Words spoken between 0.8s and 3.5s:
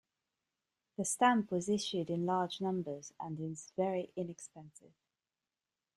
The stamp was issued in large numbers and